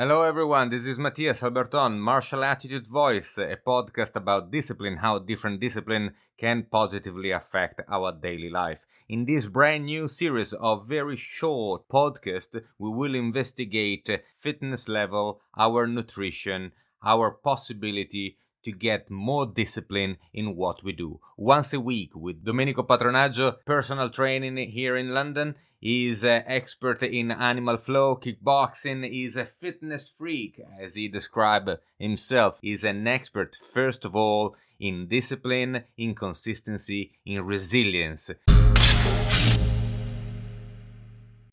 Hello, 0.00 0.22
everyone. 0.22 0.70
This 0.70 0.86
is 0.86 0.96
Matthias 0.96 1.40
Alberton, 1.40 1.98
Martial 1.98 2.44
Attitude 2.44 2.86
Voice, 2.86 3.36
a 3.36 3.56
podcast 3.56 4.14
about 4.14 4.52
discipline, 4.52 4.98
how 4.98 5.18
different 5.18 5.58
discipline 5.58 6.14
can 6.38 6.66
positively 6.70 7.32
affect 7.32 7.80
our 7.88 8.12
daily 8.12 8.48
life. 8.48 8.78
In 9.08 9.24
this 9.24 9.46
brand 9.46 9.86
new 9.86 10.06
series 10.06 10.52
of 10.52 10.86
very 10.86 11.16
short 11.16 11.88
podcasts, 11.88 12.62
we 12.78 12.90
will 12.90 13.16
investigate 13.16 14.08
fitness 14.36 14.86
level, 14.86 15.40
our 15.56 15.88
nutrition, 15.88 16.70
our 17.04 17.32
possibility 17.32 18.36
to 18.62 18.70
get 18.70 19.10
more 19.10 19.46
discipline 19.46 20.16
in 20.32 20.54
what 20.54 20.84
we 20.84 20.92
do. 20.92 21.18
Once 21.36 21.72
a 21.72 21.80
week 21.80 22.10
with 22.14 22.44
Domenico 22.44 22.84
Patronaggio, 22.84 23.56
personal 23.64 24.10
training 24.10 24.58
here 24.70 24.96
in 24.96 25.12
London, 25.12 25.56
He's 25.80 26.24
an 26.24 26.42
expert 26.48 27.04
in 27.04 27.30
animal 27.30 27.76
flow, 27.76 28.16
kickboxing. 28.16 29.08
He's 29.08 29.36
a 29.36 29.44
fitness 29.44 30.12
freak, 30.18 30.60
as 30.82 30.96
he 30.96 31.06
described 31.06 31.70
himself. 32.00 32.58
He's 32.60 32.82
an 32.82 33.06
expert, 33.06 33.54
first 33.54 34.04
of 34.04 34.16
all, 34.16 34.56
in 34.80 35.06
discipline, 35.06 35.84
in 35.96 36.16
consistency, 36.16 37.12
in 37.24 37.44
resilience. 37.46 38.28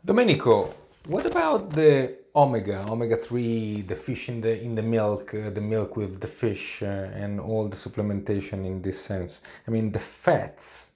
Domenico, 0.03 0.73
what 1.05 1.27
about 1.27 1.69
the 1.69 2.17
omega, 2.35 2.83
omega 2.89 3.17
3, 3.17 3.83
the 3.83 3.95
fish 3.95 4.29
in 4.29 4.41
the, 4.41 4.59
in 4.59 4.73
the 4.73 4.81
milk, 4.81 5.35
uh, 5.35 5.51
the 5.51 5.61
milk 5.61 5.97
with 5.97 6.19
the 6.19 6.27
fish, 6.27 6.81
uh, 6.81 7.11
and 7.13 7.39
all 7.39 7.67
the 7.67 7.75
supplementation 7.75 8.65
in 8.65 8.81
this 8.81 8.99
sense? 8.99 9.41
I 9.67 9.71
mean, 9.71 9.91
the 9.91 9.99
fats 9.99 10.93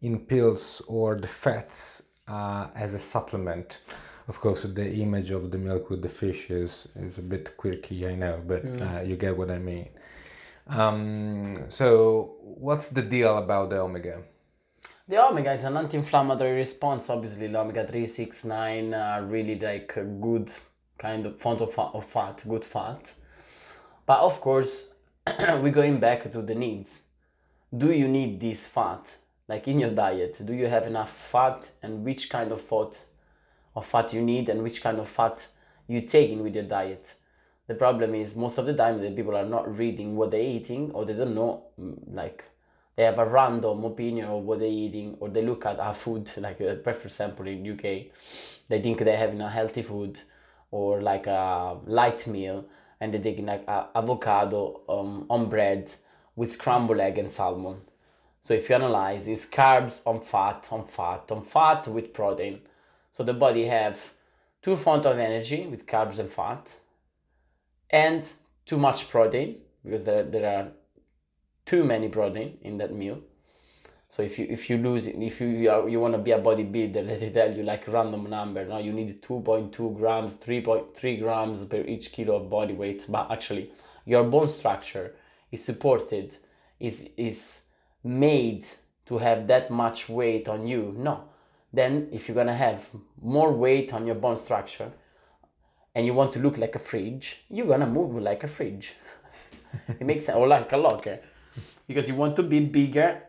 in 0.00 0.20
pills 0.20 0.80
or 0.86 1.16
the 1.16 1.28
fats 1.28 2.02
uh, 2.32 2.68
as 2.74 2.94
a 2.94 2.98
supplement. 2.98 3.80
Of 4.28 4.40
course, 4.40 4.62
the 4.62 4.88
image 5.06 5.30
of 5.30 5.50
the 5.50 5.58
milk 5.58 5.90
with 5.90 6.00
the 6.00 6.08
fish 6.08 6.50
is, 6.50 6.88
is 6.96 7.18
a 7.18 7.22
bit 7.22 7.56
quirky, 7.56 8.06
I 8.06 8.14
know, 8.14 8.40
but 8.46 8.64
mm. 8.64 8.80
uh, 8.80 9.02
you 9.02 9.16
get 9.16 9.36
what 9.36 9.50
I 9.50 9.58
mean. 9.58 9.88
Um, 10.68 11.56
so, 11.68 12.36
what's 12.40 12.88
the 12.88 13.02
deal 13.02 13.36
about 13.36 13.70
the 13.70 13.80
omega? 13.80 14.22
The 15.08 15.28
omega 15.28 15.52
is 15.52 15.64
an 15.64 15.76
anti-inflammatory 15.76 16.54
response. 16.54 17.10
Obviously, 17.10 17.48
the 17.48 17.58
omega 17.58 17.86
3, 17.86 18.06
6, 18.06 18.44
9 18.44 18.94
are 18.94 19.22
really 19.24 19.58
like 19.58 19.92
a 19.96 20.04
good 20.04 20.52
kind 20.98 21.26
of 21.26 21.40
font 21.40 21.60
of, 21.60 21.76
of 21.78 22.04
fat, 22.06 22.42
good 22.48 22.64
fat. 22.64 23.12
But 24.06 24.20
of 24.20 24.40
course, 24.40 24.94
we're 25.26 25.70
going 25.70 25.98
back 25.98 26.30
to 26.30 26.40
the 26.40 26.54
needs. 26.54 27.00
Do 27.76 27.90
you 27.90 28.06
need 28.06 28.40
this 28.40 28.66
fat? 28.66 29.16
Like 29.52 29.68
in 29.68 29.78
your 29.78 29.90
diet? 29.90 30.40
Do 30.46 30.54
you 30.54 30.66
have 30.66 30.86
enough 30.86 31.12
fat? 31.12 31.70
And 31.82 32.04
which 32.06 32.30
kind 32.30 32.52
of 32.52 32.62
fat 32.62 32.92
of 33.76 33.84
fat 33.84 34.14
you 34.14 34.22
need 34.22 34.48
and 34.48 34.62
which 34.62 34.82
kind 34.82 34.98
of 34.98 35.08
fat 35.10 35.46
you 35.86 36.00
take 36.00 36.30
in 36.30 36.42
with 36.42 36.54
your 36.54 36.64
diet? 36.64 37.12
The 37.66 37.74
problem 37.74 38.14
is 38.14 38.34
most 38.34 38.56
of 38.56 38.64
the 38.64 38.72
time 38.72 39.02
the 39.02 39.10
people 39.10 39.36
are 39.36 39.44
not 39.56 39.76
reading 39.76 40.16
what 40.16 40.30
they're 40.30 40.50
eating 40.56 40.90
or 40.92 41.04
they 41.04 41.12
don't 41.12 41.34
know 41.34 41.64
mm, 41.78 41.98
like 42.14 42.44
they 42.96 43.04
have 43.04 43.18
a 43.18 43.26
random 43.26 43.84
opinion 43.84 44.26
of 44.28 44.42
what 44.42 44.58
they're 44.58 44.80
eating 44.86 45.16
or 45.20 45.28
they 45.28 45.42
look 45.42 45.66
at 45.66 45.78
our 45.78 45.94
food 45.94 46.30
like 46.38 46.60
uh, 46.62 46.76
for 46.82 46.92
example 46.92 47.46
in 47.46 47.70
uk 47.72 47.82
they 47.82 48.80
think 48.82 48.98
they're 48.98 49.24
having 49.26 49.40
a 49.40 49.50
healthy 49.50 49.82
food 49.82 50.18
or 50.70 51.00
like 51.00 51.26
a 51.26 51.76
light 51.86 52.26
meal 52.26 52.64
and 53.00 53.14
they're 53.14 53.22
taking 53.22 53.46
like 53.46 53.64
a 53.68 53.86
avocado 53.94 54.80
um, 54.88 55.26
on 55.30 55.48
bread 55.48 55.92
with 56.36 56.52
scrambled 56.52 57.00
egg 57.00 57.16
and 57.18 57.32
salmon 57.32 57.80
so 58.42 58.54
if 58.54 58.68
you 58.68 58.74
analyze, 58.74 59.28
it's 59.28 59.46
carbs 59.46 60.00
on 60.04 60.20
fat, 60.20 60.66
on 60.72 60.86
fat, 60.86 61.30
on 61.30 61.42
fat 61.44 61.86
with 61.86 62.12
protein. 62.12 62.60
So 63.12 63.22
the 63.22 63.34
body 63.34 63.66
have 63.66 64.00
two 64.62 64.76
font 64.76 65.06
of 65.06 65.18
energy 65.18 65.66
with 65.66 65.86
carbs 65.86 66.18
and 66.18 66.30
fat, 66.30 66.72
and 67.88 68.28
too 68.66 68.78
much 68.78 69.10
protein 69.10 69.58
because 69.84 70.04
there, 70.04 70.24
there 70.24 70.46
are 70.46 70.68
too 71.66 71.84
many 71.84 72.08
protein 72.08 72.58
in 72.62 72.78
that 72.78 72.92
meal. 72.92 73.20
So 74.08 74.22
if 74.22 74.38
you 74.38 74.46
if 74.50 74.68
you 74.68 74.76
lose 74.76 75.06
if 75.06 75.40
you 75.40 75.46
you, 75.46 75.88
you 75.88 76.00
want 76.00 76.14
to 76.14 76.18
be 76.18 76.32
a 76.32 76.40
bodybuilder, 76.40 77.06
let 77.06 77.22
it 77.22 77.34
tell 77.34 77.54
you 77.54 77.62
like 77.62 77.86
random 77.86 78.28
number. 78.28 78.66
Now 78.66 78.78
you 78.78 78.92
need 78.92 79.22
two 79.22 79.40
point 79.40 79.72
two 79.72 79.90
grams, 79.92 80.34
three 80.34 80.60
point 80.60 80.96
three 80.96 81.16
grams 81.16 81.64
per 81.64 81.80
each 81.82 82.12
kilo 82.12 82.36
of 82.36 82.50
body 82.50 82.74
weight. 82.74 83.06
But 83.08 83.30
actually, 83.30 83.70
your 84.04 84.24
bone 84.24 84.48
structure 84.48 85.14
is 85.52 85.64
supported, 85.64 86.36
is 86.80 87.08
is 87.16 87.60
made 88.04 88.66
to 89.06 89.18
have 89.18 89.46
that 89.46 89.70
much 89.70 90.08
weight 90.08 90.48
on 90.48 90.66
you. 90.66 90.94
No. 90.96 91.24
Then, 91.72 92.08
if 92.12 92.28
you're 92.28 92.34
gonna 92.34 92.56
have 92.56 92.88
more 93.20 93.52
weight 93.52 93.94
on 93.94 94.06
your 94.06 94.14
bone 94.16 94.36
structure 94.36 94.92
and 95.94 96.04
you 96.04 96.14
want 96.14 96.32
to 96.34 96.38
look 96.38 96.58
like 96.58 96.74
a 96.74 96.78
fridge, 96.78 97.44
you're 97.48 97.66
gonna 97.66 97.86
move 97.86 98.20
like 98.22 98.44
a 98.44 98.48
fridge. 98.48 98.94
it 99.88 100.02
makes 100.02 100.26
sense, 100.26 100.36
or 100.36 100.46
like 100.46 100.72
a 100.72 100.76
locker, 100.76 101.20
because 101.86 102.08
you 102.08 102.14
want 102.14 102.36
to 102.36 102.42
be 102.42 102.60
bigger. 102.60 103.22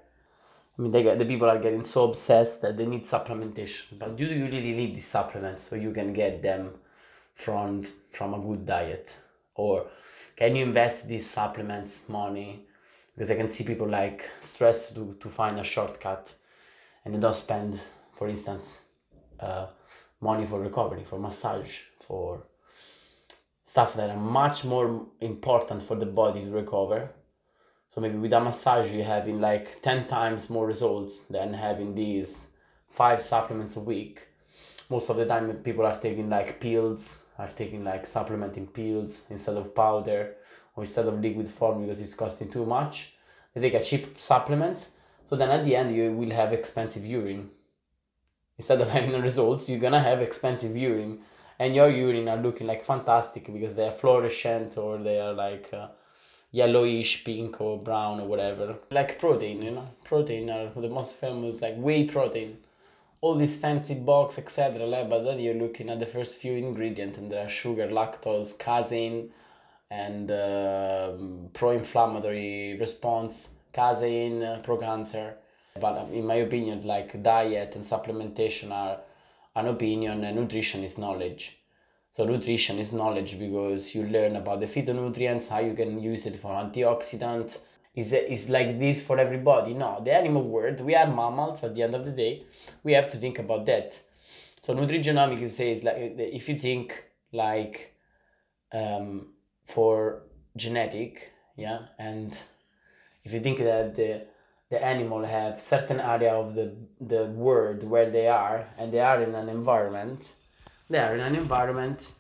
I 0.78 0.82
mean, 0.82 0.92
they 0.92 1.04
get, 1.04 1.20
the 1.20 1.26
people 1.26 1.50
are 1.50 1.60
getting 1.60 1.86
so 1.86 2.06
obsessed 2.06 2.62
that 2.62 2.78
they 2.78 2.86
need 2.86 3.06
supplementation. 3.06 3.98
But 3.98 4.18
do 4.18 4.26
you 4.26 4.46
really 4.46 4.74
need 4.74 4.96
these 4.96 5.08
supplements 5.08 5.70
so 5.70 5.76
you 5.76 5.92
can 5.92 6.14
get 6.14 6.42
them 6.42 6.72
from 7.36 7.84
from 8.12 8.34
a 8.34 8.40
good 8.40 8.66
diet, 8.66 9.16
or 9.56 9.88
can 10.36 10.56
you 10.56 10.64
invest 10.64 11.08
these 11.08 11.30
supplements 11.30 12.10
money 12.10 12.66
because 13.14 13.30
I 13.30 13.36
can 13.36 13.50
see 13.50 13.64
people 13.64 13.88
like 13.88 14.30
stressed 14.42 14.96
to, 14.96 15.16
to 15.20 15.30
find 15.30 15.60
a 15.60 15.64
shortcut 15.64 16.34
and 17.06 17.14
they 17.14 17.20
don't 17.20 17.36
spend, 17.36 17.80
for 18.14 18.28
instance, 18.28 18.82
uh, 19.40 19.68
money 20.22 20.46
for 20.46 20.60
recovery, 20.60 21.04
for 21.04 21.20
massage, 21.20 21.80
for 22.00 22.48
stuff 23.64 23.94
that 23.96 24.10
are 24.10 24.18
much 24.18 24.66
more 24.66 25.06
important 25.22 25.84
for 25.84 25.96
the 25.96 26.06
body 26.06 26.44
to 26.46 26.52
recover. 26.52 27.10
So 27.90 28.02
maybe 28.02 28.18
with 28.18 28.34
a 28.34 28.40
massage 28.40 28.92
you're 28.92 29.04
having 29.04 29.40
like 29.40 29.82
10 29.82 30.08
times 30.08 30.50
more 30.50 30.66
results 30.66 31.22
than 31.30 31.54
having 31.54 31.94
these 31.94 32.48
five 32.90 33.22
supplements 33.22 33.76
a 33.76 33.80
week. 33.80 34.28
Most 34.90 35.10
of 35.10 35.18
the 35.18 35.26
time 35.26 35.52
people 35.58 35.86
are 35.86 36.00
taking 36.00 36.30
like 36.30 36.60
pills, 36.60 37.20
are 37.38 37.48
taking 37.48 37.84
like 37.84 38.06
supplementing 38.06 38.68
pills 38.68 39.24
instead 39.30 39.58
of 39.58 39.76
powder 39.76 40.36
or 40.76 40.84
instead 40.84 41.06
of 41.06 41.20
liquid 41.20 41.48
form 41.50 41.82
because 41.82 42.02
it's 42.02 42.14
costing 42.14 42.50
too 42.50 42.66
much. 42.66 43.14
They 43.54 43.62
take 43.62 43.74
a 43.76 43.84
cheap 43.84 44.20
supplements. 44.20 44.90
So 45.26 45.36
then 45.36 45.50
at 45.50 45.64
the 45.64 45.76
end 45.76 45.96
you 45.96 46.12
will 46.12 46.32
have 46.32 46.54
expensive 46.54 47.06
urine. 47.06 47.50
Instead 48.58 48.82
of 48.82 48.90
having 48.98 49.22
results, 49.22 49.70
you're 49.70 49.80
gonna 49.80 50.02
have 50.02 50.22
expensive 50.22 50.76
urine, 50.76 51.20
and 51.60 51.76
your 51.76 51.90
urine 51.90 52.28
are 52.28 52.38
looking 52.38 52.68
like 52.68 52.84
fantastic 52.84 53.52
because 53.52 53.76
they 53.76 53.88
are 53.88 53.92
fluorescent 53.92 54.78
or 54.78 54.98
they 54.98 55.20
are 55.20 55.34
like 55.34 55.70
uh, 55.74 55.88
yellowish, 56.52 57.24
pink 57.24 57.62
or 57.62 57.82
brown 57.82 58.20
or 58.20 58.28
whatever. 58.28 58.76
Like 58.92 59.20
protein, 59.20 59.62
you 59.62 59.72
know, 59.72 59.88
protein 60.04 60.50
are 60.50 60.70
the 60.76 60.90
most 60.90 61.16
famous, 61.16 61.62
like 61.62 61.76
whey 61.78 62.06
protein 62.06 62.58
all 63.24 63.36
these 63.36 63.56
fancy 63.56 63.96
box, 63.96 64.38
etc. 64.38 65.06
But 65.10 65.24
then 65.24 65.40
you're 65.40 65.54
looking 65.54 65.90
at 65.90 66.00
the 66.00 66.06
first 66.06 66.36
few 66.36 66.56
ingredients, 66.58 67.18
and 67.18 67.32
there 67.32 67.46
are 67.46 67.50
sugar, 67.50 67.88
lactose, 67.88 68.58
casein, 68.60 69.32
and 69.94 70.32
uh, 70.32 71.12
pro-inflammatory 71.54 72.78
response, 72.80 73.50
casein, 73.72 74.42
uh, 74.42 74.60
pro-cancer. 74.64 75.36
But 75.80 75.98
um, 75.98 76.12
in 76.12 76.26
my 76.26 76.36
opinion, 76.36 76.86
like 76.86 77.22
diet 77.22 77.76
and 77.76 77.86
supplementation 77.86 78.72
are 78.72 79.00
an 79.56 79.68
opinion, 79.68 80.24
and 80.24 80.36
nutrition 80.36 80.84
is 80.84 80.98
knowledge. 80.98 81.60
So 82.12 82.26
nutrition 82.26 82.80
is 82.80 82.92
knowledge 82.92 83.38
because 83.38 83.94
you 83.94 84.04
learn 84.08 84.36
about 84.36 84.60
the 84.60 84.68
phytonutrients, 84.68 85.48
how 85.50 85.60
you 85.60 85.76
can 85.76 86.00
use 86.00 86.26
it 86.26 86.40
for 86.40 86.52
antioxidant. 86.64 87.60
Is 87.96 88.14
is 88.14 88.50
like 88.50 88.80
this 88.80 89.02
for 89.04 89.20
everybody? 89.20 89.74
No, 89.76 90.02
the 90.04 90.14
animal 90.16 90.44
world. 90.56 90.82
We 90.82 90.96
are 90.96 91.08
mammals. 91.08 91.64
At 91.64 91.76
the 91.76 91.84
end 91.84 91.94
of 91.94 92.06
the 92.06 92.12
day, 92.12 92.44
we 92.84 92.94
have 92.94 93.12
to 93.12 93.18
think 93.18 93.38
about 93.38 93.68
that. 93.68 94.00
So 94.62 94.74
nutrigenomics 94.74 95.52
says 95.52 95.84
like 95.84 95.98
if 95.98 96.50
you 96.50 96.58
think 96.58 97.04
like 97.32 97.94
um, 98.74 99.33
for 99.66 100.24
genetic 100.56 101.32
yeah 101.56 101.80
and 101.98 102.44
if 103.24 103.34
you 103.34 103.40
think 103.40 103.58
that 103.60 103.96
the 103.96 104.26
the 104.70 104.84
animal 104.84 105.24
have 105.24 105.60
certain 105.62 106.00
area 106.00 106.34
of 106.34 106.56
the 106.56 106.76
the 107.00 107.26
world 107.26 107.84
where 107.84 108.10
they 108.10 108.28
are 108.28 108.68
and 108.78 108.92
they 108.92 109.00
are 109.00 109.22
in 109.22 109.36
an 109.36 109.50
environment 109.50 110.34
they 110.90 110.98
are 110.98 111.14
in 111.14 111.22
an 111.22 111.36
environment 111.36 112.12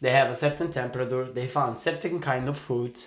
they 0.00 0.10
have 0.10 0.30
a 0.30 0.34
certain 0.34 0.70
temperature 0.70 1.24
they 1.32 1.46
found 1.46 1.78
certain 1.78 2.20
kind 2.20 2.48
of 2.48 2.58
food 2.58 3.02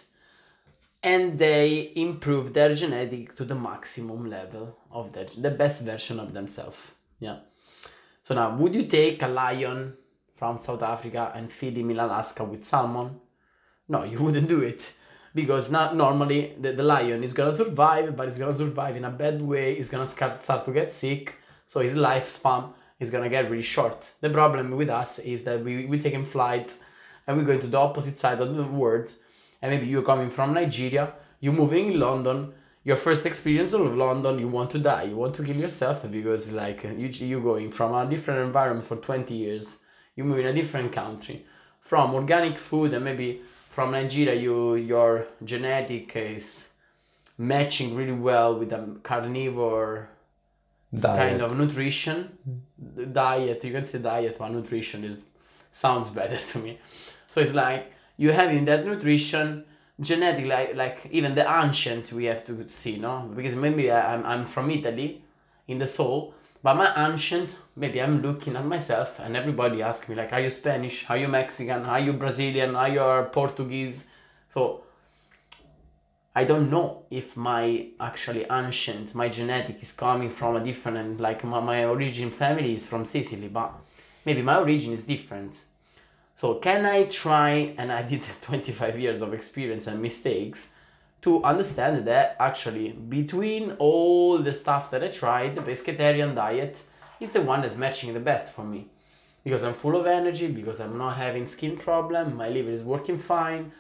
and 1.04 1.38
they 1.38 1.92
improve 1.96 2.54
their 2.54 2.74
genetic 2.74 3.36
to 3.36 3.46
the 3.46 3.54
maximum 3.54 4.26
level 4.26 4.76
of 4.92 5.14
their, 5.14 5.28
the 5.38 5.52
best 5.52 5.84
version 5.84 6.20
of 6.20 6.34
themselves 6.34 6.80
yeah. 7.20 7.38
So 8.24 8.36
now 8.36 8.56
would 8.58 8.76
you 8.76 8.86
take 8.86 9.22
a 9.22 9.28
lion 9.28 9.94
from 10.36 10.58
south 10.58 10.84
africa 10.84 11.32
and 11.36 11.52
feed 11.52 11.78
him 11.78 11.90
in 11.92 12.00
alaska 12.00 12.44
with 12.44 12.64
salmon 12.64 13.20
no, 13.90 14.04
you 14.04 14.20
wouldn't 14.20 14.48
do 14.48 14.60
it. 14.62 14.92
Because 15.34 15.70
not 15.70 15.96
normally 15.96 16.56
the, 16.60 16.74
the 16.74 16.84
lion 16.84 17.24
is 17.24 17.34
gonna 17.34 17.52
survive, 17.52 18.16
but 18.16 18.28
it's 18.28 18.38
gonna 18.38 18.56
survive 18.56 18.96
in 18.96 19.06
a 19.06 19.12
bad 19.12 19.42
way. 19.42 19.74
It's 19.74 19.90
gonna 19.90 20.08
start, 20.08 20.40
start 20.40 20.66
to 20.66 20.72
get 20.72 20.92
sick, 20.92 21.36
so 21.66 21.80
his 21.82 21.94
lifespan 21.94 22.72
is 23.00 23.10
gonna 23.10 23.30
get 23.30 23.50
really 23.50 23.64
short. 23.64 24.12
The 24.22 24.30
problem 24.30 24.72
with 24.72 24.90
us 24.90 25.20
is 25.20 25.44
that 25.44 25.64
we, 25.64 25.86
we 25.86 26.00
take 26.00 26.14
in 26.14 26.26
flight 26.26 26.76
and 27.28 27.38
we 27.38 27.44
go 27.44 27.58
to 27.58 27.68
the 27.68 27.78
opposite 27.78 28.18
side 28.18 28.42
of 28.42 28.56
the 28.56 28.64
world, 28.64 29.14
and 29.62 29.72
maybe 29.72 29.86
you're 29.86 30.02
coming 30.02 30.30
from 30.30 30.54
Nigeria, 30.54 31.14
you're 31.40 31.54
moving 31.54 31.94
in 31.94 32.00
London, 32.00 32.54
your 32.84 32.96
first 32.96 33.26
experience 33.26 33.74
of 33.74 33.96
London, 33.96 34.40
you 34.40 34.48
want 34.48 34.72
to 34.72 34.80
die, 34.80 35.04
you 35.04 35.18
want 35.18 35.36
to 35.36 35.44
kill 35.44 35.58
yourself 35.58 36.10
because 36.10 36.50
like 36.50 36.84
you 36.84 37.08
you 37.08 37.42
going 37.42 37.70
from 37.70 37.94
a 37.94 38.10
different 38.10 38.40
environment 38.40 38.88
for 38.88 38.96
20 38.96 39.36
years, 39.36 39.80
you 40.16 40.24
move 40.24 40.40
in 40.40 40.48
a 40.48 40.54
different 40.54 40.92
country, 40.94 41.46
from 41.80 42.16
organic 42.16 42.58
food 42.58 42.94
and 42.94 43.04
maybe 43.04 43.42
from 43.78 43.92
Nigeria, 43.92 44.34
you 44.34 44.74
your 44.74 45.28
genetic 45.44 46.16
is 46.16 46.70
matching 47.38 47.94
really 47.94 48.20
well 48.30 48.58
with 48.58 48.74
a 48.74 48.84
carnivore 49.04 50.10
Diet. 50.92 51.20
kind 51.20 51.42
of 51.44 51.56
nutrition. 51.56 52.18
Diet 53.12 53.64
you 53.64 53.72
can 53.72 53.86
say 53.86 54.00
diet 54.00 54.36
but 54.40 54.50
nutrition 54.50 55.04
is 55.04 55.22
sounds 55.72 56.10
better 56.10 56.40
to 56.52 56.58
me. 56.58 56.80
So 57.30 57.40
it's 57.40 57.54
like 57.54 57.94
you 58.18 58.32
having 58.32 58.66
that 58.66 58.84
nutrition 58.84 59.64
genetic 60.02 60.48
like, 60.48 60.76
like 60.76 60.98
even 61.12 61.36
the 61.36 61.46
ancient 61.48 62.12
we 62.12 62.26
have 62.26 62.44
to 62.46 62.68
see 62.68 62.98
no? 62.98 63.32
Because 63.36 63.54
maybe 63.54 63.92
I, 63.92 64.16
I'm, 64.16 64.26
I'm 64.26 64.46
from 64.48 64.72
italy 64.72 65.22
in 65.68 65.78
the 65.78 65.86
soul 65.86 66.34
but 66.68 66.76
my 66.76 67.08
ancient? 67.10 67.56
Maybe 67.78 68.02
i'm 68.02 68.22
looking 68.22 68.58
at 68.58 68.66
myself 68.66 69.20
and 69.20 69.38
everybody 69.38 69.82
asks 69.82 70.10
me 70.10 70.16
like 70.16 70.34
are 70.34 70.42
you 70.42 70.50
spanish? 70.50 71.10
Are 71.10 71.16
you 71.16 71.30
mexican? 71.30 71.86
Are 71.86 72.02
you 72.02 72.12
brazilian? 72.12 72.76
Are 72.76 72.90
you 72.90 73.30
portuguese? 73.32 74.08
So 74.50 74.84
I 76.36 76.44
don't 76.44 76.70
know 76.70 77.04
if 77.10 77.38
my 77.38 77.88
actually 78.02 78.46
ancient, 78.52 79.16
my 79.16 79.30
genetic 79.30 79.82
is 79.82 79.94
coming 79.94 80.30
from 80.30 80.58
a 80.58 80.60
different, 80.70 81.22
like 81.22 81.46
my, 81.46 81.62
my 81.62 81.86
origin 81.86 82.32
family 82.32 82.76
is 82.76 82.86
from 82.86 83.06
Sicily, 83.06 83.48
but 83.48 83.72
maybe 84.26 84.42
my 84.42 84.58
origin 84.58 84.92
is 84.92 85.04
different. 85.04 85.62
So 86.36 86.56
can 86.56 86.86
I 86.86 87.06
try, 87.06 87.74
and 87.78 87.94
I 87.94 88.02
did 88.02 88.24
25 88.42 89.00
years 89.00 89.22
of 89.22 89.34
experience 89.34 89.88
and 89.88 90.02
mistakes, 90.02 90.68
to 91.22 91.44
understand 91.44 92.06
that 92.08 92.36
actually 92.40 92.92
between 92.92 93.72
all 93.80 94.38
the 94.38 94.54
stuff 94.54 94.92
that 94.92 95.04
I 95.04 95.08
tried, 95.08 95.56
the 95.56 95.62
pescatarian 95.62 96.36
diet 96.36 96.84
is 97.20 97.32
the 97.32 97.42
one 97.42 97.62
that's 97.62 97.76
matching 97.76 98.14
the 98.14 98.20
best 98.20 98.54
for 98.54 98.64
me. 98.64 98.88
Because 99.44 99.64
I'm 99.64 99.74
full 99.74 99.96
of 99.96 100.06
energy, 100.06 100.48
because 100.48 100.80
I'm 100.80 100.98
not 100.98 101.18
having 101.18 101.48
skin 101.48 101.78
problem, 101.78 102.36
my 102.36 102.50
liver 102.50 102.70
is 102.70 102.84
working 102.84 103.18
fine, 103.18 103.72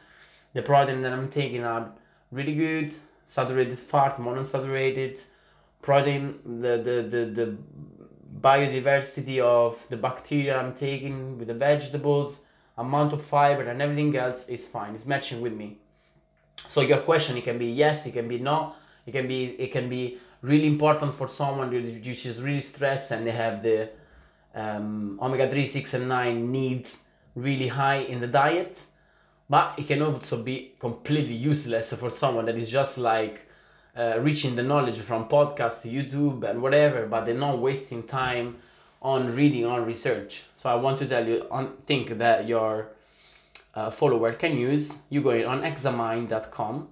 the 0.53 0.61
protein 0.61 1.01
that 1.01 1.13
I'm 1.13 1.29
taking 1.29 1.63
are 1.63 1.91
really 2.31 2.55
good, 2.55 2.93
saturated 3.25 3.77
fat, 3.77 4.17
monounsaturated, 4.17 5.21
protein, 5.81 6.39
the, 6.43 6.77
the, 6.77 7.07
the, 7.09 7.25
the 7.25 7.57
biodiversity 8.41 9.39
of 9.39 9.85
the 9.89 9.97
bacteria 9.97 10.57
I'm 10.57 10.73
taking 10.73 11.37
with 11.37 11.47
the 11.47 11.53
vegetables, 11.53 12.41
amount 12.77 13.13
of 13.13 13.21
fiber 13.23 13.63
and 13.63 13.81
everything 13.81 14.15
else 14.15 14.47
is 14.47 14.67
fine. 14.67 14.95
It's 14.95 15.05
matching 15.05 15.41
with 15.41 15.53
me. 15.53 15.79
So 16.69 16.81
your 16.81 16.99
question, 16.99 17.37
it 17.37 17.43
can 17.43 17.57
be 17.57 17.67
yes, 17.67 18.05
it 18.05 18.13
can 18.13 18.27
be 18.27 18.39
no, 18.39 18.73
it 19.05 19.11
can 19.11 19.27
be 19.27 19.55
it 19.59 19.71
can 19.71 19.89
be 19.89 20.17
really 20.41 20.67
important 20.67 21.13
for 21.13 21.27
someone 21.27 21.71
who 21.71 21.77
is 21.79 22.41
really 22.41 22.61
stressed 22.61 23.11
and 23.11 23.25
they 23.25 23.31
have 23.31 23.63
the 23.63 23.89
um, 24.53 25.19
omega 25.21 25.49
3, 25.49 25.65
6, 25.65 25.93
and 25.93 26.09
9 26.09 26.51
needs 26.51 26.99
really 27.35 27.67
high 27.67 27.97
in 27.97 28.19
the 28.19 28.27
diet. 28.27 28.83
But 29.49 29.79
it 29.79 29.87
can 29.87 30.01
also 30.01 30.41
be 30.43 30.73
completely 30.79 31.33
useless 31.33 31.93
for 31.93 32.09
someone 32.09 32.45
that 32.45 32.57
is 32.57 32.69
just 32.69 32.97
like 32.97 33.47
uh, 33.97 34.19
reaching 34.19 34.55
the 34.55 34.63
knowledge 34.63 34.99
from 34.99 35.27
podcast 35.27 35.81
youtube 35.91 36.43
and 36.43 36.61
whatever 36.61 37.07
but 37.07 37.25
they're 37.25 37.33
not 37.33 37.57
wasting 37.57 38.03
time 38.03 38.55
on 39.01 39.35
reading 39.35 39.65
on 39.65 39.85
research. 39.85 40.43
So 40.55 40.69
i 40.69 40.75
want 40.75 40.99
to 40.99 41.07
tell 41.07 41.25
you 41.25 41.47
on 41.49 41.77
think 41.87 42.17
that 42.17 42.47
your 42.47 42.89
follower 43.91 44.33
can 44.33 44.57
use 44.57 44.99
you 45.09 45.21
go 45.21 45.31
on 45.47 45.63
examine.com 45.63 46.87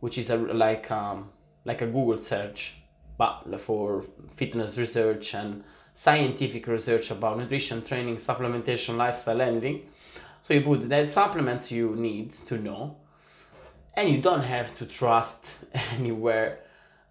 which 0.00 0.16
is 0.18 0.30
a 0.30 0.36
like 0.36 0.90
um, 0.90 1.28
like 1.64 1.82
a 1.82 1.86
google 1.86 2.20
search 2.20 2.74
but 3.18 3.60
for 3.60 4.02
fitness 4.34 4.78
research 4.78 5.34
and 5.34 5.62
scientific 5.94 6.66
research 6.66 7.10
about 7.10 7.38
nutrition 7.38 7.82
training 7.82 8.16
supplementation 8.16 8.96
lifestyle 8.96 9.40
anything 9.40 9.82
so 10.42 10.54
you 10.54 10.62
put 10.62 10.88
the 10.88 11.04
supplements 11.04 11.70
you 11.70 11.94
need 11.96 12.32
to 12.46 12.56
know, 12.56 12.96
and 13.94 14.08
you 14.08 14.22
don't 14.22 14.42
have 14.42 14.74
to 14.76 14.86
trust 14.86 15.54
anywhere 15.92 16.60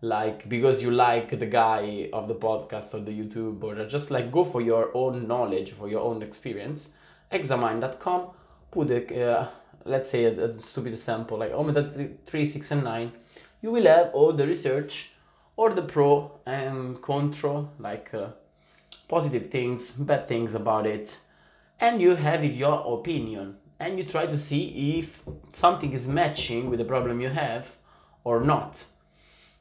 like 0.01 0.47
because 0.47 0.81
you 0.81 0.91
like 0.91 1.37
the 1.37 1.45
guy 1.45 2.09
of 2.13 2.27
the 2.27 2.35
podcast 2.35 2.93
or 2.93 3.01
the 3.01 3.11
YouTube 3.11 3.61
or 3.61 3.85
just 3.85 4.09
like 4.09 4.31
go 4.31 4.43
for 4.43 4.61
your 4.61 4.89
own 4.95 5.27
knowledge, 5.27 5.73
for 5.73 5.87
your 5.87 6.01
own 6.01 6.23
experience. 6.23 6.89
Examine.com, 7.31 8.31
put 8.71 8.89
a, 8.91 9.31
uh, 9.31 9.47
let's 9.85 10.09
say 10.09 10.25
a, 10.25 10.45
a, 10.45 10.59
stupid 10.59 10.97
sample 10.99 11.37
like 11.37 11.51
omega 11.51 12.09
3, 12.25 12.45
6, 12.45 12.71
and 12.71 12.83
9. 12.83 13.11
You 13.61 13.71
will 13.71 13.85
have 13.85 14.11
all 14.13 14.33
the 14.33 14.47
research 14.47 15.11
or 15.55 15.71
the 15.71 15.81
pro 15.81 16.39
and 16.45 17.01
contra, 17.01 17.67
like 17.79 18.13
uh, 18.13 18.27
positive 19.07 19.49
things, 19.49 19.91
bad 19.91 20.27
things 20.27 20.55
about 20.55 20.85
it 20.85 21.19
and 21.79 22.01
you 22.01 22.15
have 22.15 22.43
your 22.43 22.99
opinion 22.99 23.55
and 23.79 23.97
you 23.97 24.03
try 24.03 24.25
to 24.25 24.37
see 24.37 24.99
if 24.99 25.23
something 25.51 25.93
is 25.93 26.07
matching 26.07 26.69
with 26.69 26.79
the 26.79 26.85
problem 26.85 27.21
you 27.21 27.29
have 27.29 27.75
or 28.23 28.41
not. 28.41 28.83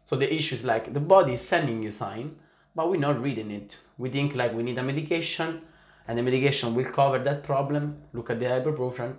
So 0.04 0.16
the 0.16 0.32
issue 0.32 0.56
is 0.56 0.64
like 0.64 0.92
the 0.92 1.00
body 1.00 1.34
is 1.34 1.42
sending 1.42 1.82
you 1.82 1.92
sign, 1.92 2.36
but 2.74 2.90
we're 2.90 2.98
not 3.00 3.22
reading 3.22 3.50
it. 3.50 3.76
We 3.98 4.10
think 4.10 4.34
like 4.34 4.52
we 4.52 4.62
need 4.62 4.78
a 4.78 4.82
medication 4.82 5.62
and 6.08 6.18
the 6.18 6.22
medication 6.22 6.74
will 6.74 6.86
cover 6.86 7.18
that 7.18 7.44
problem. 7.44 7.98
Look 8.14 8.30
at 8.30 8.40
the 8.40 8.46
ibuprofen. 8.46 9.14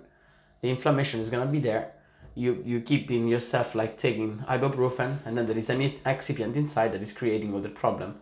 The 0.62 0.70
inflammation 0.70 1.22
is 1.22 1.30
gonna 1.30 1.46
be 1.46 1.60
there. 1.60 1.94
You 2.36 2.62
you 2.66 2.82
keep 2.82 3.12
in 3.12 3.28
yourself 3.28 3.76
like 3.76 3.98
taking 3.98 4.40
ibuprofen 4.40 5.20
and 5.26 5.38
then 5.38 5.46
there 5.46 5.58
is 5.58 5.70
an 5.70 5.82
excipient 6.06 6.56
inside 6.56 6.94
that 6.94 7.02
is 7.02 7.14
creating 7.14 7.56
other 7.56 7.70
problem. 7.70 8.16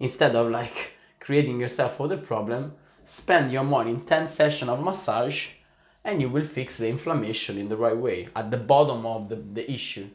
Instead 0.00 0.34
of 0.34 0.50
like 0.50 0.96
creating 1.20 1.60
yourself 1.60 2.00
other 2.00 2.16
problem, 2.16 2.72
spend 3.04 3.52
your 3.52 3.64
money 3.64 3.90
in 3.90 4.00
10 4.00 4.28
session 4.28 4.68
of 4.68 4.82
massage 4.82 5.48
and 6.04 6.20
you 6.20 6.28
will 6.28 6.44
fix 6.44 6.76
the 6.78 6.88
inflammation 6.88 7.58
in 7.58 7.68
the 7.68 7.76
right 7.76 7.96
way 7.96 8.28
at 8.34 8.50
the 8.50 8.56
bottom 8.56 9.06
of 9.06 9.28
the, 9.28 9.36
the 9.36 9.70
issue 9.70 10.08